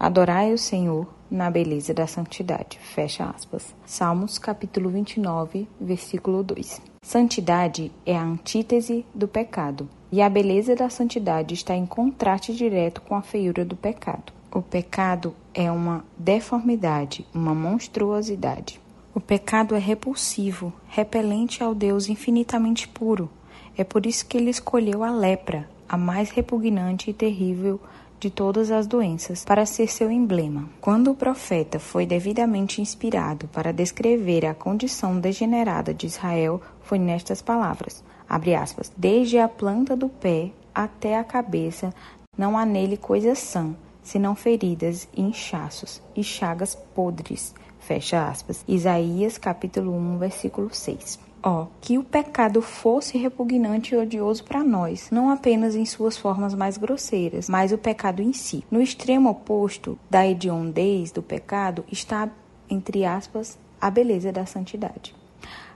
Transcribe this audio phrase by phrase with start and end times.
[0.00, 2.78] Adorai o Senhor na beleza da santidade.
[2.78, 3.74] Fecha aspas.
[3.84, 6.80] Salmos capítulo 29, versículo 2.
[7.02, 13.00] Santidade é a antítese do pecado, e a beleza da santidade está em contraste direto
[13.02, 14.32] com a feiura do pecado.
[14.52, 18.80] O pecado é uma deformidade, uma monstruosidade.
[19.14, 23.30] O pecado é repulsivo, repelente ao Deus infinitamente puro.
[23.76, 27.80] É por isso que ele escolheu a lepra, a mais repugnante e terrível
[28.18, 30.68] de todas as doenças para ser seu emblema.
[30.80, 37.40] Quando o profeta foi devidamente inspirado para descrever a condição degenerada de Israel, foi nestas
[37.42, 41.94] palavras: aspas, desde a planta do pé até a cabeça,
[42.36, 47.54] não há nele coisa sã, senão feridas e inchaços e chagas podres.
[47.80, 48.64] Fecha aspas.
[48.68, 51.27] Isaías capítulo 1, versículo 6.
[51.42, 56.54] Ó, que o pecado fosse repugnante e odioso para nós, não apenas em suas formas
[56.54, 58.64] mais grosseiras, mas o pecado em si.
[58.70, 62.28] No extremo oposto da hediondez do pecado está,
[62.68, 65.14] entre aspas, a beleza da santidade.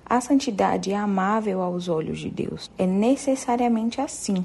[0.05, 2.71] A santidade é amável aos olhos de Deus.
[2.77, 4.45] É necessariamente assim.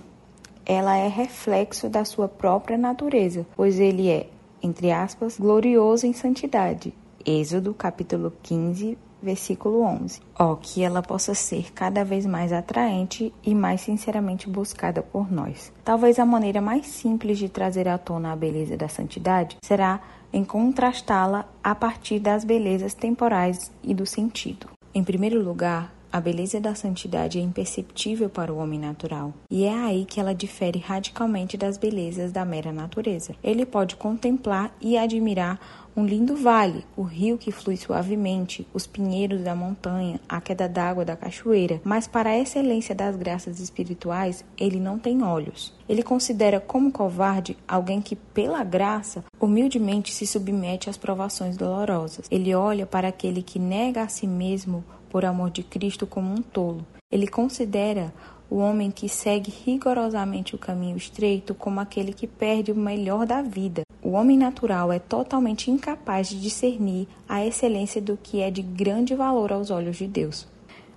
[0.65, 4.27] Ela é reflexo da sua própria natureza, pois ele é,
[4.61, 6.93] entre aspas, glorioso em santidade.
[7.25, 10.21] Êxodo capítulo 15, versículo 11.
[10.37, 15.71] Ó, que ela possa ser cada vez mais atraente e mais sinceramente buscada por nós.
[15.83, 19.99] Talvez a maneira mais simples de trazer à tona a beleza da santidade será
[20.31, 24.67] em contrastá-la a partir das belezas temporais e do sentido.
[24.93, 29.73] Em primeiro lugar, a beleza da santidade é imperceptível para o homem natural, e é
[29.73, 33.35] aí que ela difere radicalmente das belezas da mera natureza.
[33.43, 35.59] Ele pode contemplar e admirar
[35.95, 41.03] um lindo vale, o rio que flui suavemente, os pinheiros da montanha, a queda d'água
[41.03, 45.73] da cachoeira, mas para a excelência das graças espirituais, ele não tem olhos.
[45.89, 52.27] Ele considera como covarde alguém que, pela graça, humildemente se submete às provações dolorosas.
[52.29, 56.41] Ele olha para aquele que nega a si mesmo por amor de Cristo como um
[56.41, 56.85] tolo.
[57.11, 58.13] Ele considera
[58.49, 63.41] o homem que segue rigorosamente o caminho estreito como aquele que perde o melhor da
[63.41, 63.83] vida.
[64.01, 69.15] O homem natural é totalmente incapaz de discernir a excelência do que é de grande
[69.15, 70.47] valor aos olhos de Deus.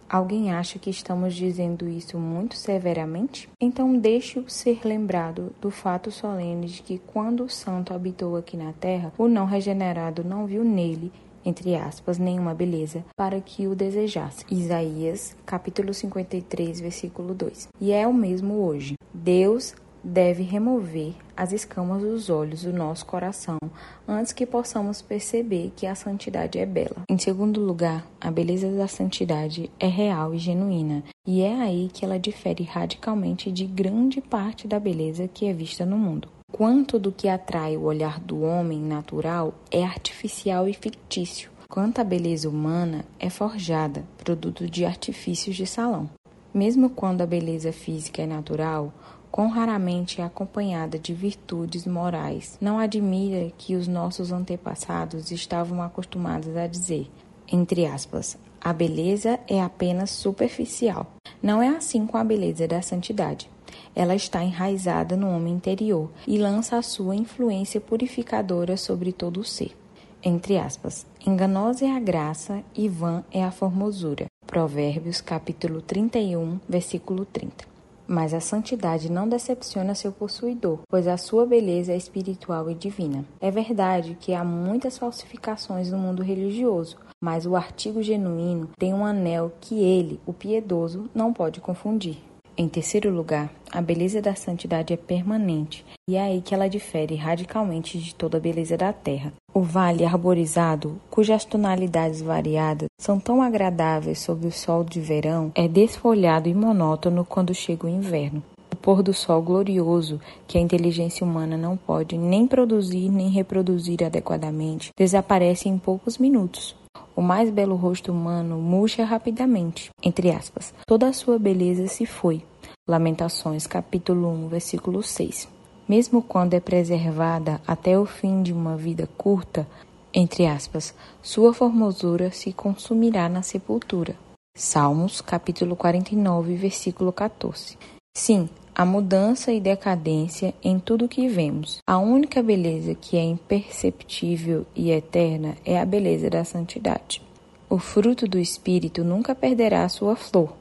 [0.09, 3.49] Alguém acha que estamos dizendo isso muito severamente?
[3.61, 8.73] Então deixe-o ser lembrado do fato solene de que quando o santo habitou aqui na
[8.73, 11.13] terra, o não regenerado não viu nele
[11.45, 14.45] entre aspas, nenhuma beleza, para que o desejasse.
[14.51, 17.69] Isaías, capítulo 53, versículo 2.
[17.81, 18.95] E é o mesmo hoje.
[19.13, 23.59] Deus deve remover as escamas dos olhos do nosso coração
[24.07, 27.03] antes que possamos perceber que a santidade é bela.
[27.09, 32.05] Em segundo lugar, a beleza da santidade é real e genuína, e é aí que
[32.05, 36.29] ela difere radicalmente de grande parte da beleza que é vista no mundo.
[36.53, 42.05] Quanto do que atrai o olhar do homem natural é artificial e fictício, quanto a
[42.05, 46.11] beleza humana é forjada, produto de artifícios de salão.
[46.53, 48.93] Mesmo quando a beleza física é natural,
[49.31, 52.59] quão raramente é acompanhada de virtudes morais.
[52.61, 57.09] Não admira que os nossos antepassados estavam acostumados a dizer,
[57.51, 61.07] entre aspas, a beleza é apenas superficial.
[61.43, 63.49] Não é assim com a beleza da santidade.
[63.95, 69.45] Ela está enraizada no homem interior e lança a sua influência purificadora sobre todo o
[69.45, 69.77] ser.
[70.23, 74.27] Entre aspas, enganosa é a graça e vã é a formosura.
[74.47, 77.65] Provérbios capítulo 31, versículo 30.
[78.07, 83.25] Mas a santidade não decepciona seu possuidor, pois a sua beleza é espiritual e divina.
[83.41, 89.07] É verdade que há muitas falsificações no mundo religioso, mas o artigo genuíno tem um
[89.07, 92.19] anel que ele, o piedoso, não pode confundir.
[92.61, 97.15] Em terceiro lugar, a beleza da santidade é permanente, e é aí que ela difere
[97.15, 99.33] radicalmente de toda a beleza da terra.
[99.55, 105.67] O vale arborizado, cujas tonalidades variadas são tão agradáveis sob o sol de verão, é
[105.67, 108.43] desfolhado e monótono quando chega o inverno.
[108.71, 114.05] O pôr do sol glorioso, que a inteligência humana não pode nem produzir nem reproduzir
[114.05, 116.79] adequadamente, desaparece em poucos minutos.
[117.17, 120.75] O mais belo rosto humano murcha rapidamente, entre aspas.
[120.87, 122.43] Toda a sua beleza se foi,
[122.91, 125.47] Lamentações, capítulo 1, versículo 6.
[125.89, 129.65] Mesmo quando é preservada até o fim de uma vida curta,
[130.13, 130.93] entre aspas,
[131.23, 134.17] sua formosura se consumirá na sepultura.
[134.57, 137.79] Salmos, capítulo 49, versículo 14.
[138.13, 141.79] Sim, a mudança e decadência em tudo que vemos.
[141.87, 147.23] A única beleza que é imperceptível e eterna é a beleza da santidade.
[147.69, 150.59] O fruto do Espírito nunca perderá sua flor.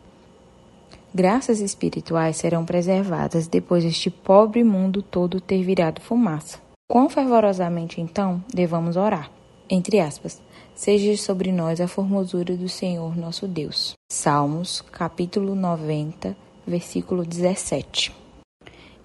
[1.14, 6.60] Graças espirituais serão preservadas depois deste pobre mundo todo ter virado fumaça.
[6.88, 9.32] Quão fervorosamente então devamos orar?
[9.68, 10.42] Entre aspas,
[10.76, 13.94] seja sobre nós a formosura do Senhor nosso Deus.
[14.12, 16.36] Salmos, capítulo 90,
[16.66, 18.16] versículo 17.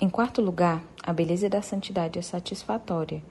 [0.01, 3.23] Em quarto lugar, a beleza da santidade é satisfatória,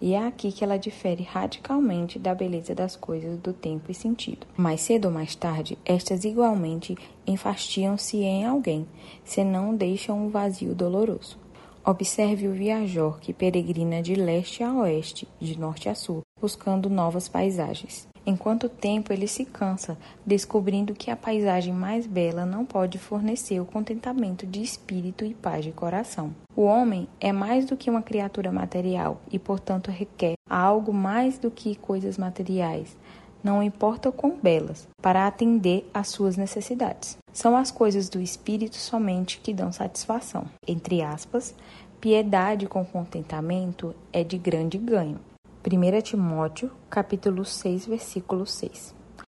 [0.00, 4.46] e é aqui que ela difere radicalmente da beleza das coisas do tempo e sentido.
[4.56, 6.96] Mais cedo ou mais tarde, estas igualmente
[7.26, 8.86] enfastiam-se em alguém,
[9.22, 11.38] senão deixam um vazio doloroso.
[11.84, 17.28] Observe o viajor que peregrina de leste a oeste, de norte a sul, buscando novas
[17.28, 18.08] paisagens.
[18.26, 19.96] Em quanto tempo ele se cansa,
[20.26, 25.64] descobrindo que a paisagem mais bela não pode fornecer o contentamento de espírito e paz
[25.64, 26.34] de coração.
[26.54, 31.50] O homem é mais do que uma criatura material e, portanto, requer algo mais do
[31.50, 32.94] que coisas materiais,
[33.42, 37.16] não importa quão belas, para atender às suas necessidades.
[37.32, 40.44] São as coisas do espírito somente que dão satisfação.
[40.68, 41.54] Entre aspas,
[42.00, 45.18] piedade com contentamento é de grande ganho.
[45.62, 48.94] 1 Timóteo, capítulo 6, versículo 6.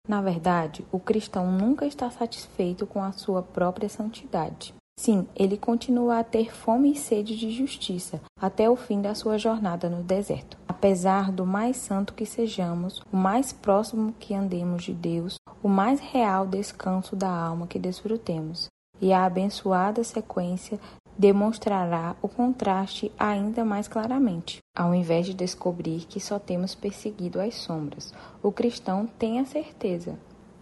[0.07, 4.73] Na verdade, o cristão nunca está satisfeito com a sua própria santidade.
[4.97, 9.37] Sim, ele continua a ter fome e sede de justiça até o fim da sua
[9.37, 10.57] jornada no deserto.
[10.65, 15.99] Apesar do mais santo que sejamos, o mais próximo que andemos de Deus, o mais
[15.99, 18.69] real descanso da alma que desfrutemos,
[19.01, 20.79] e a abençoada sequência
[21.18, 24.60] demonstrará o contraste ainda mais claramente.
[24.75, 30.18] Ao invés de descobrir que só temos perseguido as sombras, o cristão tem a certeza,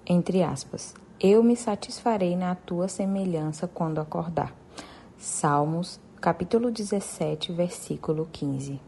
[0.05, 4.53] entre aspas, eu me satisfarei na tua semelhança quando acordar.
[5.17, 8.79] Salmos, capítulo 17, versículo 15.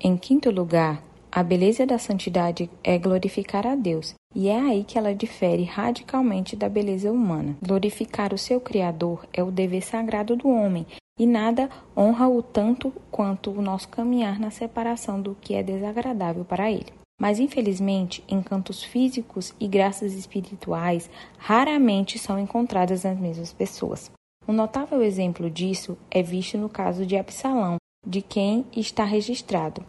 [0.00, 4.98] Em quinto lugar, a beleza da santidade é glorificar a Deus, e é aí que
[4.98, 7.56] ela difere radicalmente da beleza humana.
[7.64, 10.86] Glorificar o seu Criador é o dever sagrado do homem,
[11.18, 16.70] e nada honra-o tanto quanto o nosso caminhar na separação do que é desagradável para
[16.70, 16.92] ele.
[17.20, 24.10] Mas, infelizmente, encantos físicos e graças espirituais raramente são encontradas nas mesmas pessoas.
[24.46, 27.76] Um notável exemplo disso é visto no caso de Absalão,
[28.06, 29.84] de quem está registrado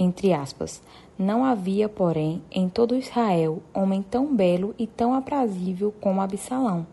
[0.00, 0.82] entre aspas.
[1.18, 6.86] Não havia, porém, em todo Israel homem tão belo e tão aprazível como Absalão.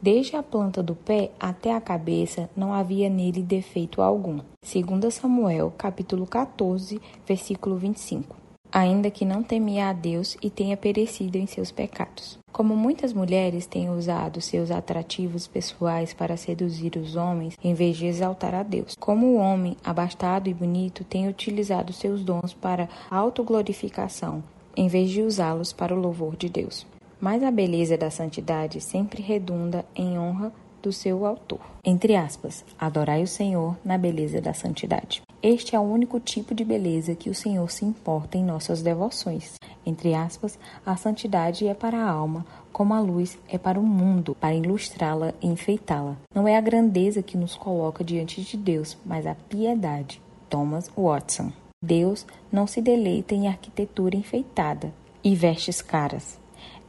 [0.00, 4.38] Desde a planta do pé até a cabeça não havia nele defeito algum.
[4.62, 8.41] 2 Samuel, capítulo 14, versículo 25
[8.72, 12.38] ainda que não temia a Deus e tenha perecido em seus pecados.
[12.50, 18.06] Como muitas mulheres têm usado seus atrativos pessoais para seduzir os homens em vez de
[18.06, 18.96] exaltar a Deus.
[18.98, 24.42] Como o homem abastado e bonito tem utilizado seus dons para autoglorificação
[24.76, 26.86] em vez de usá-los para o louvor de Deus.
[27.20, 30.52] Mas a beleza da santidade sempre redunda em honra
[30.82, 31.60] do seu autor.
[31.84, 35.22] Entre aspas, adorai o Senhor na beleza da santidade.
[35.42, 39.54] Este é o único tipo de beleza que o Senhor se importa em nossas devoções.
[39.84, 40.56] Entre aspas,
[40.86, 45.34] a santidade é para a alma, como a luz é para o mundo, para ilustrá-la
[45.42, 46.16] e enfeitá-la.
[46.32, 50.22] Não é a grandeza que nos coloca diante de Deus, mas a piedade.
[50.48, 51.50] Thomas Watson.
[51.82, 54.94] Deus não se deleita em arquitetura enfeitada
[55.24, 56.40] e vestes caras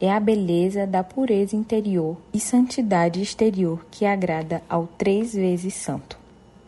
[0.03, 6.22] é a beleza da pureza interior e santidade exterior que agrada ao três vezes santo.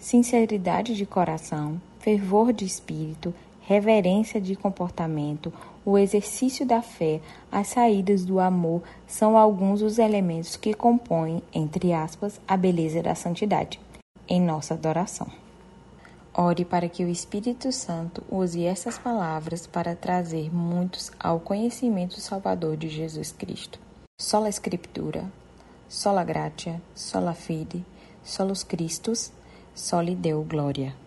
[0.06, 5.52] Sinceridade de coração, fervor de espírito, reverência de comportamento,
[5.84, 7.20] o exercício da fé,
[7.52, 13.16] as saídas do amor são alguns dos elementos que compõem, entre aspas, a beleza da
[13.16, 13.80] santidade
[14.28, 15.26] em nossa adoração.
[16.36, 22.78] Ore para que o Espírito Santo use essas palavras para trazer muitos ao conhecimento salvador
[22.78, 23.80] de Jesus Cristo.
[24.22, 25.26] Sola Escritura,
[25.90, 27.84] sola gratia, sola fide,
[28.24, 29.32] solus Christus,
[29.76, 31.05] soli Deo gloria.